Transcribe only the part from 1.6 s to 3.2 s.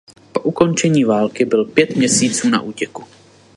pět měsíců na útěku.